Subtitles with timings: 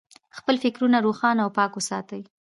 [0.37, 2.21] خپل فکرونه روښانه او پاک وساتئ.